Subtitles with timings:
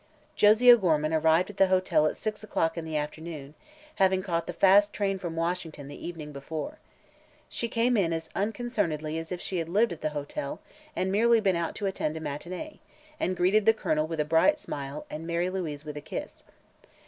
[0.35, 3.53] Josie O'Gorman arrived at the hotel at six o'clock in the afternoon,
[3.97, 6.79] having caught the fast train from Washington the evening before.
[7.49, 10.59] She came in as unconcernedly as if she had lived at the hotel
[10.95, 12.79] and merely been out to attend a matinee
[13.19, 16.45] and greeted the Colonel with a bright smile and Mary Louise with a kiss.